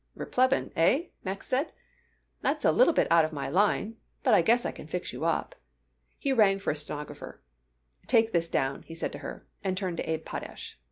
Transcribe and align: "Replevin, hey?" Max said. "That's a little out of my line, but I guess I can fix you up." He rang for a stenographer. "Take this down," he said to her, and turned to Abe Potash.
"Replevin, 0.15 0.71
hey?" 0.73 1.11
Max 1.23 1.45
said. 1.45 1.73
"That's 2.41 2.65
a 2.65 2.71
little 2.71 2.95
out 3.11 3.23
of 3.23 3.31
my 3.31 3.49
line, 3.49 3.97
but 4.23 4.33
I 4.33 4.41
guess 4.41 4.65
I 4.65 4.71
can 4.71 4.87
fix 4.87 5.13
you 5.13 5.25
up." 5.25 5.53
He 6.17 6.33
rang 6.33 6.57
for 6.57 6.71
a 6.71 6.75
stenographer. 6.75 7.43
"Take 8.07 8.31
this 8.31 8.49
down," 8.49 8.81
he 8.81 8.95
said 8.95 9.11
to 9.11 9.19
her, 9.19 9.45
and 9.63 9.77
turned 9.77 9.97
to 9.97 10.09
Abe 10.09 10.25
Potash. 10.25 10.79